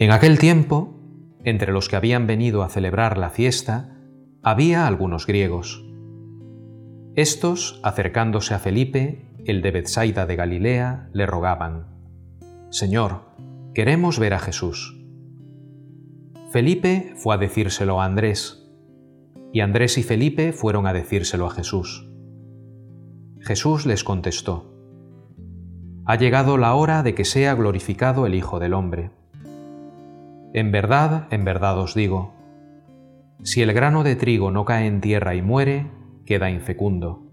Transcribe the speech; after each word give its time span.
En 0.00 0.12
aquel 0.12 0.38
tiempo, 0.38 0.94
entre 1.44 1.72
los 1.72 1.90
que 1.90 1.96
habían 1.96 2.26
venido 2.26 2.62
a 2.62 2.70
celebrar 2.70 3.18
la 3.18 3.28
fiesta, 3.28 3.98
había 4.42 4.86
algunos 4.86 5.26
griegos. 5.26 5.84
Estos, 7.16 7.82
acercándose 7.82 8.54
a 8.54 8.58
Felipe, 8.60 9.26
el 9.44 9.60
de 9.60 9.72
Bethsaida 9.72 10.24
de 10.24 10.36
Galilea, 10.36 11.10
le 11.12 11.26
rogaban, 11.26 11.84
Señor, 12.70 13.26
queremos 13.74 14.18
ver 14.18 14.32
a 14.32 14.38
Jesús. 14.38 14.98
Felipe 16.50 17.12
fue 17.16 17.34
a 17.34 17.38
decírselo 17.38 18.00
a 18.00 18.06
Andrés, 18.06 18.72
y 19.52 19.60
Andrés 19.60 19.98
y 19.98 20.02
Felipe 20.02 20.54
fueron 20.54 20.86
a 20.86 20.94
decírselo 20.94 21.44
a 21.44 21.50
Jesús. 21.50 22.10
Jesús 23.40 23.84
les 23.84 24.02
contestó, 24.02 24.74
Ha 26.06 26.16
llegado 26.16 26.56
la 26.56 26.74
hora 26.74 27.02
de 27.02 27.14
que 27.14 27.26
sea 27.26 27.54
glorificado 27.54 28.24
el 28.24 28.34
Hijo 28.34 28.60
del 28.60 28.72
Hombre. 28.72 29.10
En 30.52 30.72
verdad, 30.72 31.28
en 31.30 31.44
verdad 31.44 31.78
os 31.78 31.94
digo, 31.94 32.34
si 33.42 33.62
el 33.62 33.72
grano 33.72 34.02
de 34.02 34.16
trigo 34.16 34.50
no 34.50 34.64
cae 34.64 34.86
en 34.86 35.00
tierra 35.00 35.34
y 35.34 35.42
muere, 35.42 35.86
queda 36.26 36.50
infecundo, 36.50 37.32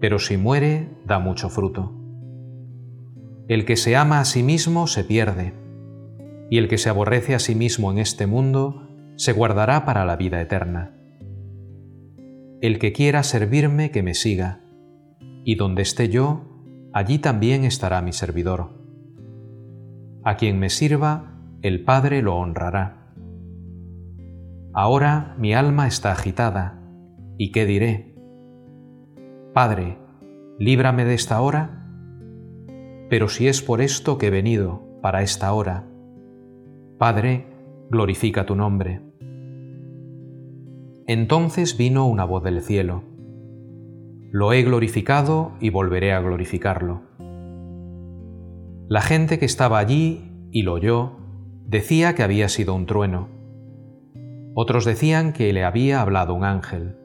pero 0.00 0.18
si 0.18 0.36
muere, 0.36 0.88
da 1.04 1.18
mucho 1.18 1.50
fruto. 1.50 1.92
El 3.48 3.64
que 3.64 3.76
se 3.76 3.96
ama 3.96 4.20
a 4.20 4.24
sí 4.24 4.42
mismo 4.42 4.86
se 4.86 5.04
pierde, 5.04 5.52
y 6.50 6.58
el 6.58 6.68
que 6.68 6.78
se 6.78 6.88
aborrece 6.88 7.34
a 7.34 7.38
sí 7.38 7.54
mismo 7.54 7.92
en 7.92 7.98
este 7.98 8.26
mundo 8.26 8.88
se 9.16 9.32
guardará 9.32 9.84
para 9.84 10.04
la 10.04 10.16
vida 10.16 10.40
eterna. 10.40 10.96
El 12.60 12.78
que 12.78 12.92
quiera 12.92 13.22
servirme, 13.22 13.90
que 13.90 14.02
me 14.02 14.14
siga, 14.14 14.60
y 15.44 15.56
donde 15.56 15.82
esté 15.82 16.08
yo, 16.08 16.44
allí 16.92 17.18
también 17.18 17.64
estará 17.64 18.00
mi 18.02 18.12
servidor. 18.12 18.70
A 20.24 20.36
quien 20.36 20.58
me 20.58 20.70
sirva, 20.70 21.29
el 21.62 21.84
Padre 21.84 22.22
lo 22.22 22.36
honrará. 22.36 23.12
Ahora 24.72 25.34
mi 25.38 25.52
alma 25.52 25.86
está 25.86 26.12
agitada, 26.12 26.80
¿y 27.36 27.52
qué 27.52 27.66
diré? 27.66 28.14
Padre, 29.52 29.98
líbrame 30.58 31.04
de 31.04 31.14
esta 31.14 31.40
hora. 31.42 31.86
Pero 33.10 33.28
si 33.28 33.46
es 33.48 33.60
por 33.60 33.82
esto 33.82 34.16
que 34.16 34.28
he 34.28 34.30
venido, 34.30 34.82
para 35.02 35.22
esta 35.22 35.52
hora, 35.52 35.86
Padre, 36.98 37.46
glorifica 37.90 38.46
tu 38.46 38.54
nombre. 38.54 39.02
Entonces 41.06 41.76
vino 41.76 42.06
una 42.06 42.24
voz 42.24 42.42
del 42.42 42.62
cielo. 42.62 43.02
Lo 44.30 44.52
he 44.52 44.62
glorificado 44.62 45.52
y 45.60 45.70
volveré 45.70 46.12
a 46.12 46.20
glorificarlo. 46.20 47.02
La 48.88 49.02
gente 49.02 49.38
que 49.38 49.44
estaba 49.44 49.78
allí 49.78 50.48
y 50.52 50.62
lo 50.62 50.74
oyó 50.74 51.19
decía 51.70 52.16
que 52.16 52.24
había 52.24 52.48
sido 52.48 52.74
un 52.74 52.84
trueno. 52.84 53.28
Otros 54.54 54.84
decían 54.84 55.32
que 55.32 55.52
le 55.52 55.62
había 55.62 56.00
hablado 56.00 56.34
un 56.34 56.42
ángel. 56.42 56.96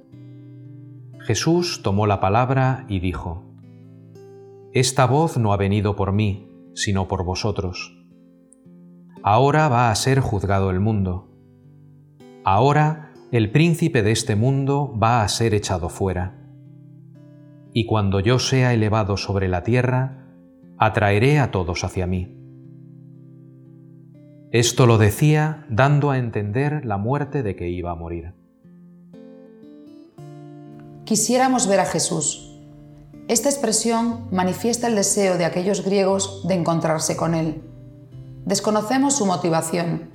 Jesús 1.19 1.81
tomó 1.83 2.07
la 2.07 2.19
palabra 2.19 2.85
y 2.89 2.99
dijo, 2.99 3.43
Esta 4.73 5.05
voz 5.05 5.37
no 5.37 5.53
ha 5.53 5.57
venido 5.57 5.95
por 5.95 6.13
mí, 6.13 6.49
sino 6.73 7.07
por 7.07 7.23
vosotros. 7.23 7.95
Ahora 9.21 9.69
va 9.69 9.91
a 9.91 9.95
ser 9.95 10.19
juzgado 10.19 10.71
el 10.71 10.79
mundo. 10.79 11.29
Ahora 12.43 13.13
el 13.31 13.51
príncipe 13.51 14.01
de 14.01 14.11
este 14.11 14.35
mundo 14.35 14.97
va 14.97 15.21
a 15.21 15.27
ser 15.27 15.53
echado 15.53 15.89
fuera. 15.89 16.41
Y 17.71 17.85
cuando 17.85 18.19
yo 18.19 18.39
sea 18.39 18.73
elevado 18.73 19.15
sobre 19.17 19.47
la 19.47 19.61
tierra, 19.61 20.25
atraeré 20.79 21.37
a 21.37 21.51
todos 21.51 21.83
hacia 21.83 22.07
mí. 22.07 22.44
Esto 24.55 24.85
lo 24.85 24.97
decía 24.97 25.65
dando 25.67 26.11
a 26.11 26.17
entender 26.17 26.85
la 26.85 26.95
muerte 26.95 27.43
de 27.43 27.57
que 27.57 27.67
iba 27.67 27.91
a 27.91 27.95
morir. 27.95 28.33
Quisiéramos 31.03 31.67
ver 31.67 31.81
a 31.81 31.85
Jesús. 31.85 32.57
Esta 33.27 33.49
expresión 33.49 34.29
manifiesta 34.31 34.87
el 34.87 34.95
deseo 34.95 35.37
de 35.37 35.43
aquellos 35.43 35.83
griegos 35.83 36.47
de 36.47 36.53
encontrarse 36.53 37.17
con 37.17 37.35
Él. 37.35 37.63
Desconocemos 38.45 39.17
su 39.17 39.25
motivación, 39.25 40.09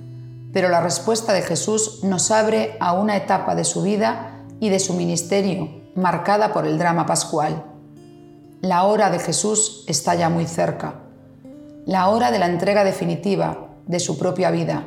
pero 0.51 0.69
la 0.69 0.81
respuesta 0.81 1.33
de 1.33 1.43
Jesús 1.43 2.03
nos 2.03 2.31
abre 2.31 2.77
a 2.79 2.93
una 2.93 3.17
etapa 3.17 3.53
de 3.53 3.63
su 3.63 3.83
vida 3.83 4.43
y 4.59 4.69
de 4.69 4.79
su 4.79 4.95
ministerio 4.95 5.69
marcada 5.93 6.51
por 6.51 6.65
el 6.65 6.79
drama 6.79 7.05
pascual. 7.05 7.63
La 8.61 8.85
hora 8.85 9.11
de 9.11 9.19
Jesús 9.19 9.85
está 9.87 10.15
ya 10.15 10.29
muy 10.29 10.47
cerca. 10.47 10.95
La 11.85 12.09
hora 12.09 12.31
de 12.31 12.39
la 12.39 12.47
entrega 12.47 12.83
definitiva, 12.83 13.67
de 13.87 13.99
su 13.99 14.17
propia 14.17 14.51
vida, 14.51 14.83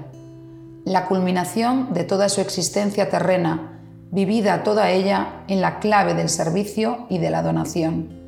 la 0.85 1.07
culminación 1.07 1.95
de 1.95 2.05
toda 2.05 2.29
su 2.29 2.41
existencia 2.41 3.09
terrena, 3.09 3.81
vivida 4.11 4.63
toda 4.63 4.91
ella 4.91 5.45
en 5.49 5.61
la 5.61 5.81
clave 5.81 6.15
del 6.15 6.29
servicio 6.29 7.07
y 7.09 7.19
de 7.19 7.31
la 7.31 7.43
donación. 7.43 8.25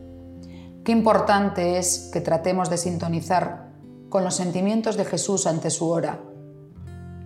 Qué 0.84 0.92
importante 0.92 1.78
es 1.78 2.10
que 2.12 2.20
tratemos 2.20 2.70
de 2.70 2.78
sintonizar 2.78 3.72
con 4.08 4.24
los 4.24 4.34
sentimientos 4.34 4.96
de 4.96 5.04
Jesús 5.04 5.46
ante 5.46 5.70
su 5.70 5.88
hora. 5.90 6.20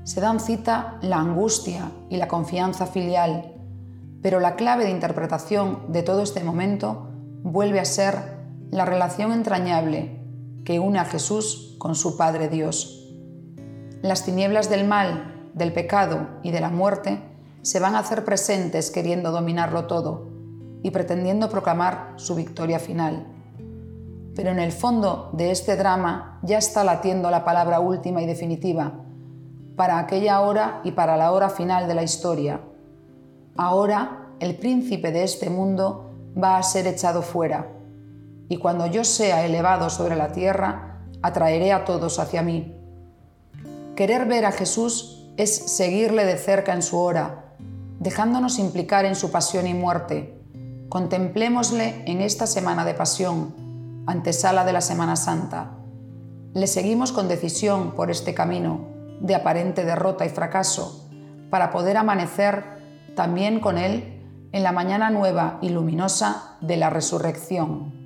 Se 0.04 0.20
dan 0.20 0.40
cita 0.40 0.98
la 1.02 1.18
angustia 1.18 1.92
y 2.08 2.16
la 2.16 2.26
confianza 2.26 2.86
filial, 2.86 3.54
pero 4.22 4.40
la 4.40 4.56
clave 4.56 4.84
de 4.84 4.90
interpretación 4.90 5.92
de 5.92 6.02
todo 6.02 6.22
este 6.22 6.42
momento 6.42 7.08
vuelve 7.42 7.80
a 7.80 7.84
ser 7.84 8.40
la 8.70 8.84
relación 8.84 9.32
entrañable 9.32 10.20
que 10.64 10.78
une 10.80 10.98
a 10.98 11.04
Jesús 11.04 11.76
con 11.78 11.94
su 11.94 12.16
Padre 12.16 12.48
Dios. 12.48 12.99
Las 14.02 14.24
tinieblas 14.24 14.70
del 14.70 14.86
mal, 14.86 15.50
del 15.52 15.72
pecado 15.72 16.26
y 16.42 16.52
de 16.52 16.60
la 16.60 16.70
muerte 16.70 17.20
se 17.60 17.80
van 17.80 17.94
a 17.94 17.98
hacer 17.98 18.24
presentes 18.24 18.90
queriendo 18.90 19.30
dominarlo 19.30 19.86
todo 19.86 20.28
y 20.82 20.90
pretendiendo 20.90 21.50
proclamar 21.50 22.14
su 22.16 22.34
victoria 22.34 22.78
final. 22.78 23.26
Pero 24.34 24.50
en 24.50 24.58
el 24.58 24.72
fondo 24.72 25.28
de 25.34 25.50
este 25.50 25.76
drama 25.76 26.40
ya 26.42 26.56
está 26.56 26.82
latiendo 26.82 27.30
la 27.30 27.44
palabra 27.44 27.80
última 27.80 28.22
y 28.22 28.26
definitiva 28.26 28.94
para 29.76 29.98
aquella 29.98 30.40
hora 30.40 30.80
y 30.82 30.92
para 30.92 31.18
la 31.18 31.32
hora 31.32 31.50
final 31.50 31.86
de 31.86 31.94
la 31.94 32.02
historia. 32.02 32.60
Ahora 33.56 34.28
el 34.40 34.56
príncipe 34.56 35.12
de 35.12 35.24
este 35.24 35.50
mundo 35.50 36.10
va 36.42 36.56
a 36.56 36.62
ser 36.62 36.86
echado 36.86 37.20
fuera, 37.20 37.68
y 38.48 38.56
cuando 38.56 38.86
yo 38.86 39.04
sea 39.04 39.44
elevado 39.44 39.90
sobre 39.90 40.16
la 40.16 40.32
tierra, 40.32 41.02
atraeré 41.22 41.72
a 41.72 41.84
todos 41.84 42.18
hacia 42.18 42.42
mí. 42.42 42.79
Querer 44.00 44.24
ver 44.24 44.46
a 44.46 44.52
Jesús 44.52 45.30
es 45.36 45.54
seguirle 45.54 46.24
de 46.24 46.38
cerca 46.38 46.72
en 46.72 46.80
su 46.80 46.98
hora, 46.98 47.52
dejándonos 47.98 48.58
implicar 48.58 49.04
en 49.04 49.14
su 49.14 49.30
pasión 49.30 49.66
y 49.66 49.74
muerte. 49.74 50.40
Contemplémosle 50.88 52.04
en 52.06 52.22
esta 52.22 52.46
semana 52.46 52.86
de 52.86 52.94
pasión, 52.94 53.54
antesala 54.06 54.64
de 54.64 54.72
la 54.72 54.80
Semana 54.80 55.16
Santa. 55.16 55.72
Le 56.54 56.66
seguimos 56.66 57.12
con 57.12 57.28
decisión 57.28 57.94
por 57.94 58.10
este 58.10 58.32
camino 58.32 58.88
de 59.20 59.34
aparente 59.34 59.84
derrota 59.84 60.24
y 60.24 60.30
fracaso, 60.30 61.06
para 61.50 61.70
poder 61.70 61.98
amanecer 61.98 62.64
también 63.14 63.60
con 63.60 63.76
Él 63.76 64.48
en 64.52 64.62
la 64.62 64.72
mañana 64.72 65.10
nueva 65.10 65.58
y 65.60 65.68
luminosa 65.68 66.56
de 66.62 66.78
la 66.78 66.88
resurrección. 66.88 67.99